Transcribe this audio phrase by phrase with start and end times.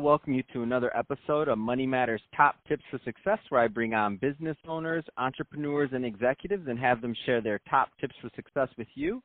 [0.00, 3.92] welcome you to another episode of Money Matters Top Tips for Success, where I bring
[3.92, 8.68] on business owners, entrepreneurs, and executives and have them share their top tips for success
[8.78, 9.22] with you.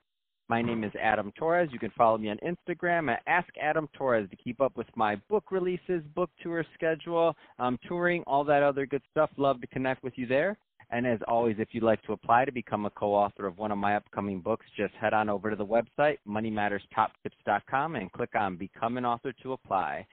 [0.50, 1.70] My name is Adam Torres.
[1.72, 5.16] You can follow me on Instagram at Ask Adam Torres to keep up with my
[5.30, 9.30] book releases, book tour schedule, um, touring, all that other good stuff.
[9.38, 10.58] Love to connect with you there.
[10.92, 13.78] And as always, if you'd like to apply to become a co-author of one of
[13.78, 18.98] my upcoming books, just head on over to the website, moneymatterstoptips.com, and click on Become
[18.98, 20.06] an Author to apply.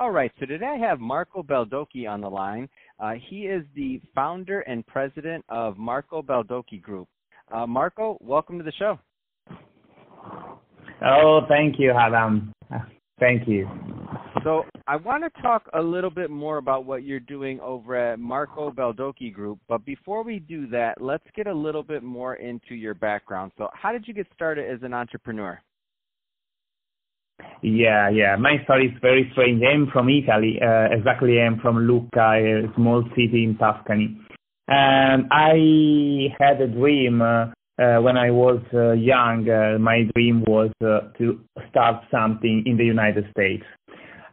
[0.00, 2.68] All right, so today I have Marco Baldocchi on the line.
[3.00, 7.08] Uh, he is the founder and president of Marco Baldocchi Group.
[7.52, 8.96] Uh, Marco, welcome to the show.
[11.04, 12.52] Oh, thank you, Adam.
[13.18, 13.68] Thank you.
[14.44, 18.20] So I want to talk a little bit more about what you're doing over at
[18.20, 19.58] Marco Baldocchi Group.
[19.68, 23.50] But before we do that, let's get a little bit more into your background.
[23.58, 25.60] So how did you get started as an entrepreneur?
[27.62, 28.36] Yeah, yeah.
[28.36, 29.62] My story is very strange.
[29.62, 30.58] I'm from Italy.
[30.62, 34.16] Uh, exactly, I'm from Lucca, a small city in Tuscany.
[34.68, 37.46] And I had a dream uh,
[37.78, 39.48] uh, when I was uh, young.
[39.48, 43.64] Uh, my dream was uh, to start something in the United States.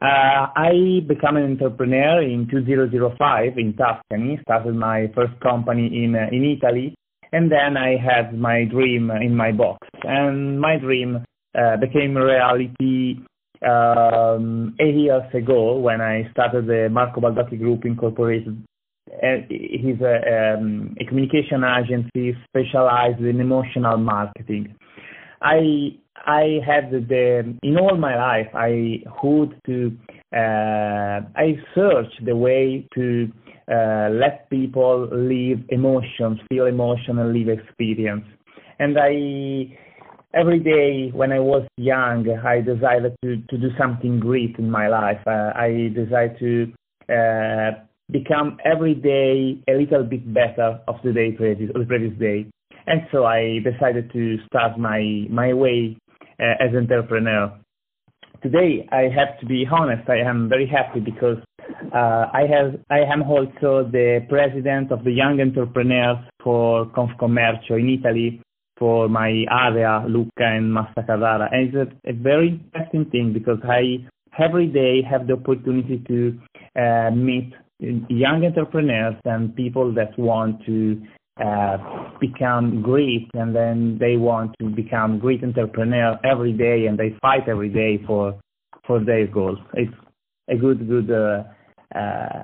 [0.02, 6.28] Uh, I became an entrepreneur in 2005 in Tuscany, started my first company in, uh,
[6.31, 6.95] in Italy,
[7.31, 9.88] and then I had my dream in my box.
[10.03, 11.23] And my dream
[11.80, 13.17] became a reality
[13.66, 18.61] um, eight years ago when I started the Marco Baldocchi Group Incorporated.
[19.11, 24.76] Uh, he's a, um, a communication agency specialized in emotional marketing.
[25.42, 29.95] I I had the in all my life I would to
[30.36, 33.31] uh, I searched the way to
[33.72, 38.26] uh, let people live emotions, feel emotion, and live experience.
[38.80, 39.78] And I
[40.36, 44.87] every day when I was young, I decided to to do something great in my
[44.87, 45.21] life.
[45.26, 46.73] Uh, I decided to
[47.14, 47.71] uh,
[48.11, 52.45] become every day a little bit better of the day previous, the previous day.
[52.87, 55.98] And so I decided to start my my way
[56.39, 57.58] uh, as an entrepreneur.
[58.43, 61.37] Today, I have to be honest, I am very happy because
[61.93, 67.89] uh, I have I am also the president of the Young Entrepreneurs for Confcommercio in
[67.98, 68.42] Italy
[68.77, 71.49] for my area, Lucca and Massa Carrara.
[71.52, 74.05] And it's a, a very interesting thing because I
[74.37, 76.39] every day have the opportunity to
[76.80, 81.02] uh, meet young entrepreneurs and people that want to
[81.43, 81.77] uh,
[82.19, 87.47] become great and then they want to become great entrepreneur every day and they fight
[87.47, 88.39] every day for
[88.87, 89.57] for their goals.
[89.73, 89.93] It's
[90.49, 91.43] a good good uh,
[91.97, 92.43] uh,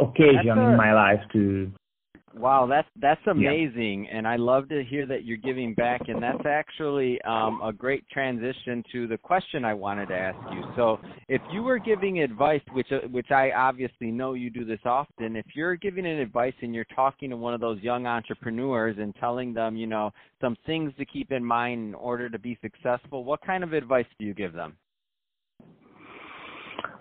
[0.00, 1.70] occasion a, in my life to
[2.34, 4.18] Wow, that's that's amazing, yeah.
[4.18, 6.02] and I love to hear that you're giving back.
[6.08, 10.62] And that's actually um, a great transition to the question I wanted to ask you.
[10.76, 14.80] So, if you were giving advice, which uh, which I obviously know you do this
[14.84, 18.96] often, if you're giving an advice and you're talking to one of those young entrepreneurs
[18.98, 20.10] and telling them, you know,
[20.40, 24.06] some things to keep in mind in order to be successful, what kind of advice
[24.18, 24.76] do you give them?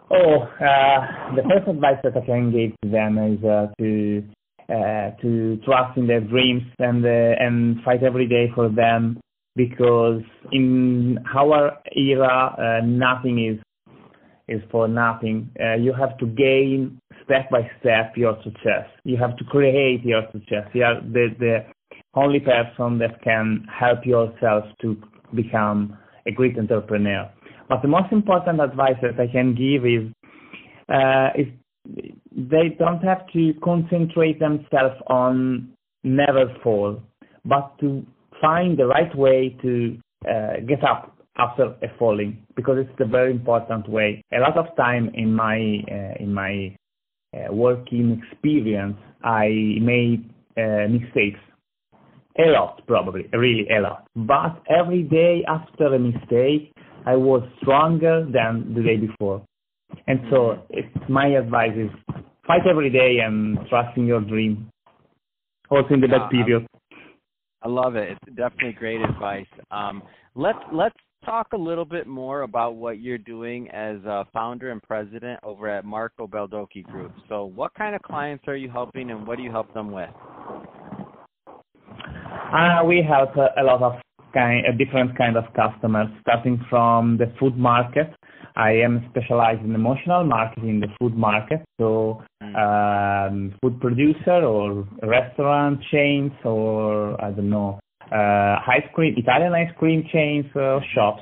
[0.09, 4.23] Oh, uh, the first advice that I can give to them is uh, to
[4.69, 9.19] uh, to trust in their dreams and uh, and fight every day for them
[9.55, 13.59] because in our era uh, nothing is
[14.47, 15.49] is for nothing.
[15.59, 18.85] Uh, you have to gain step by step your success.
[19.03, 20.67] You have to create your success.
[20.73, 21.65] You are the the
[22.13, 24.97] only person that can help yourself to
[25.35, 27.29] become a great entrepreneur.
[27.69, 30.11] But the most important advice that I can give is
[30.89, 31.47] uh, is
[32.37, 37.01] they don't have to concentrate themselves on never fall,
[37.43, 38.05] but to
[38.39, 39.97] find the right way to
[40.29, 44.23] uh, get up after a falling because it's a very important way.
[44.33, 45.57] A lot of time in my
[45.91, 46.75] uh, in my
[47.35, 49.47] uh, working experience, I
[49.81, 51.39] made uh, mistakes.
[52.39, 54.05] A lot, probably, really a lot.
[54.15, 56.71] But every day after a mistake,
[57.07, 59.41] I was stronger than the day before.
[60.05, 60.61] And so
[61.09, 61.89] my advice is
[62.47, 64.69] fight every day and trust in your dream,
[65.69, 66.65] also in the bad period.
[67.61, 68.09] I love it.
[68.11, 69.47] It's definitely great advice.
[69.71, 70.01] Um,
[70.35, 70.95] let's let's
[71.25, 75.67] talk a little bit more about what you're doing as a founder and president over
[75.67, 77.11] at Marco Baldocchi Group.
[77.27, 80.09] So, what kind of clients are you helping, and what do you help them with?
[81.47, 83.93] Uh, we help a, a lot of
[84.33, 88.13] kind, a different kind of customers, starting from the food market
[88.57, 92.55] I am specialized in emotional marketing in the food market, so mm.
[92.57, 97.79] um, food producer or restaurant chains or I don't know
[98.11, 101.21] uh, ice cream Italian ice cream chains or shops.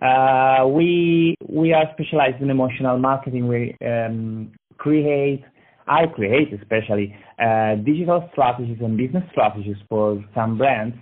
[0.00, 3.46] Uh, we we are specialized in emotional marketing.
[3.46, 5.44] We um, create,
[5.86, 10.96] I create especially uh, digital strategies and business strategies for some brands,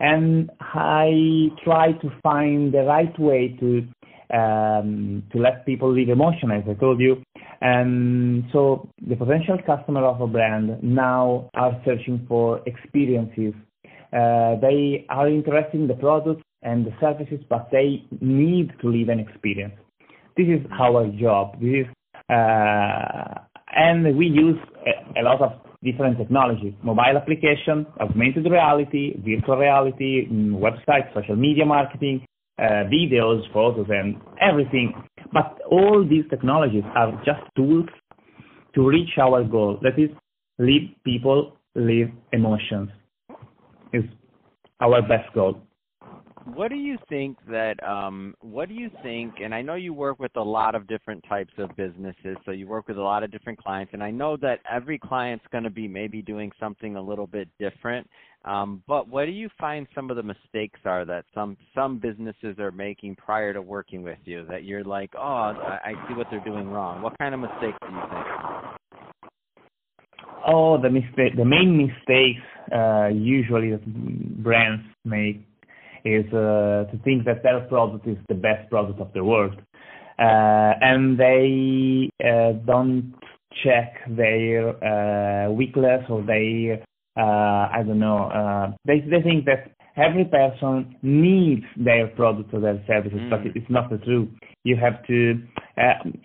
[0.00, 3.86] and I try to find the right way to
[4.32, 7.22] um, to let people live emotion, as I told you.
[7.60, 13.54] And so the potential customer of a brand now are searching for experiences.
[14.12, 19.08] Uh, they are interested in the products and the services, but they need to live
[19.08, 19.74] an experience.
[20.36, 21.60] This is our job.
[21.60, 21.86] This is,
[22.28, 23.40] uh,
[23.74, 25.52] and we use a, a lot of
[25.82, 32.26] different technologies, mobile application, augmented reality, virtual reality, mm, websites, social media marketing,
[32.58, 34.94] uh, videos, photos, and everything.
[35.32, 37.86] But all these technologies are just tools
[38.74, 39.78] to reach our goal.
[39.82, 40.10] That is,
[40.58, 42.90] live people, live emotions.
[43.92, 44.04] Is
[44.80, 45.65] our best goal
[46.54, 50.20] what do you think that um what do you think and I know you work
[50.20, 53.32] with a lot of different types of businesses so you work with a lot of
[53.32, 57.02] different clients and I know that every client's going to be maybe doing something a
[57.02, 58.08] little bit different
[58.44, 62.58] um but what do you find some of the mistakes are that some some businesses
[62.60, 66.28] are making prior to working with you that you're like oh I, I see what
[66.30, 67.02] they're doing wrong.
[67.02, 68.26] What kind of mistakes do you think?
[70.48, 72.40] Oh, the mistake, the main mistakes
[72.72, 75.44] uh, usually that brands make
[76.06, 79.54] is uh, to think that their product is the best product of the world.
[80.18, 83.14] Uh, and they uh, don't
[83.64, 86.82] check their uh, weakness or their,
[87.18, 92.60] uh, I don't know, uh, they, they think that every person needs their product or
[92.60, 93.30] their services, mm.
[93.30, 94.28] but it's not the truth.
[94.64, 95.34] You have to,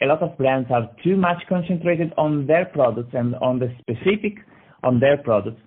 [0.01, 4.37] a lot of brands are too much concentrated on their products and on the specific
[4.83, 5.61] on their products.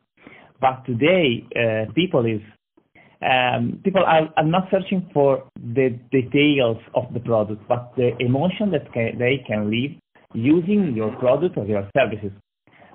[0.60, 1.46] But today,
[1.94, 2.40] people is
[3.24, 8.70] um, people are, are, not searching for the details of the product, but the emotion
[8.72, 9.92] that they can live
[10.34, 12.32] using your product or your services.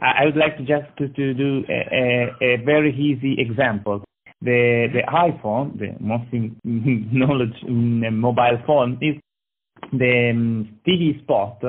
[0.01, 4.03] I, I would like to just to, to do a, a, a, very easy example.
[4.41, 6.25] The the iPhone, the most
[6.63, 9.15] knowledge mobile phone, is
[9.91, 11.61] the um, TV spot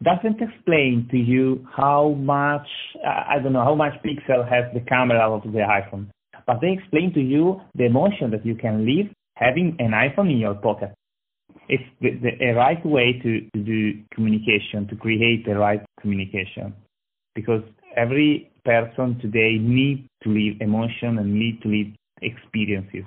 [0.00, 2.68] doesn't explain to you how much
[3.04, 6.08] I don't know how much pixel has the camera of the iPhone
[6.48, 9.06] but they explain to you the emotion that you can live
[9.36, 10.94] having an iPhone in your pocket.
[11.68, 16.74] It's the, the, a right way to, to do communication, to create the right communication,
[17.34, 17.62] because
[17.96, 23.04] every person today needs to live emotion and need to live experiences.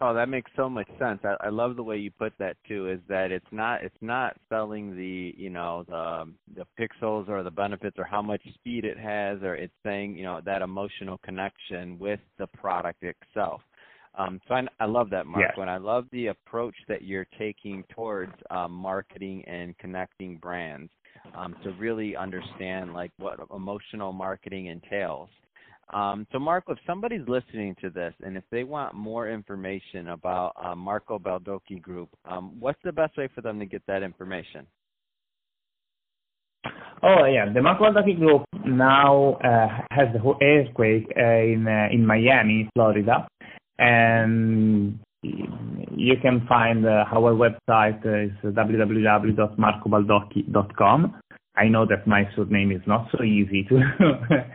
[0.00, 1.20] Oh, that makes so much sense.
[1.22, 2.88] I, I love the way you put that too.
[2.88, 7.50] Is that it's not it's not selling the you know the the pixels or the
[7.50, 11.98] benefits or how much speed it has, or it's saying you know that emotional connection
[11.98, 13.60] with the product itself.
[14.18, 15.62] Um, so I, I love that, Mark, yeah.
[15.62, 20.90] and I love the approach that you're taking towards um, marketing and connecting brands
[21.34, 25.28] um, to really understand like what emotional marketing entails.
[25.92, 30.54] Um, so, Marco, if somebody's listening to this and if they want more information about
[30.62, 34.66] uh, Marco Baldocchi Group, um, what's the best way for them to get that information?
[37.02, 41.88] Oh yeah, the Marco Baldocchi Group now uh, has the whole earthquake uh, in uh,
[41.92, 43.26] in Miami, Florida,
[43.78, 51.20] and you can find uh, our website is www.marcobaldocchi.com.
[51.54, 53.82] I know that my surname is not so easy to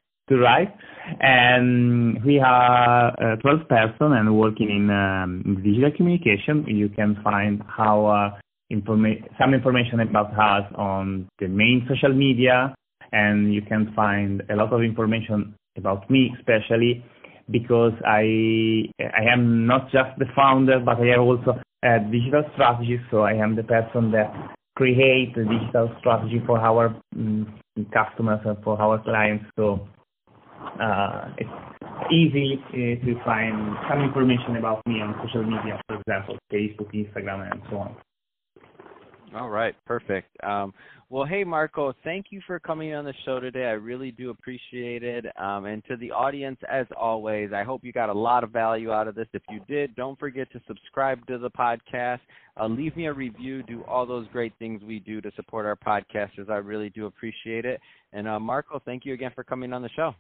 [0.30, 0.74] to write.
[1.22, 6.66] And we are uh, 12 person and working in um, digital communication.
[6.68, 8.40] You can find our
[8.72, 12.76] informa- some information about us on the main social media,
[13.12, 17.04] and you can find a lot of information about me, especially
[17.50, 23.04] because I I am not just the founder, but I am also a digital strategist.
[23.12, 24.34] So I am the person that
[24.76, 27.48] create the digital strategy for our um,
[27.94, 29.46] customers and for our clients.
[29.58, 29.97] So uh,
[31.38, 31.50] it's
[32.12, 37.52] easy uh, to find some information about me on social media, for example, Facebook, Instagram,
[37.52, 37.96] and so on.
[39.36, 40.30] All right, perfect.
[40.44, 40.74] Um,
[41.10, 43.66] well, hey, Marco, thank you for coming on the show today.
[43.66, 45.26] I really do appreciate it.
[45.38, 48.92] Um, and to the audience, as always, I hope you got a lot of value
[48.92, 49.28] out of this.
[49.34, 52.20] If you did, don't forget to subscribe to the podcast,
[52.60, 55.76] uh, leave me a review, do all those great things we do to support our
[55.76, 56.50] podcasters.
[56.50, 57.80] I really do appreciate it.
[58.14, 60.14] And uh, Marco, thank you again for coming on the show.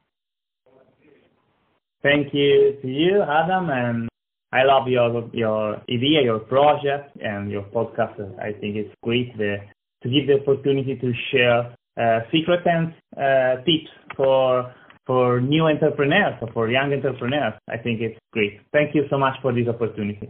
[2.03, 4.09] Thank you to you, Adam, and
[4.53, 8.19] I love your your idea, your project, and your podcast.
[8.39, 9.57] I think it's great the,
[10.03, 14.73] to give the opportunity to share uh, secret and uh, tips for
[15.07, 17.53] for new entrepreneurs or for young entrepreneurs.
[17.67, 18.59] I think it's great.
[18.71, 20.29] Thank you so much for this opportunity.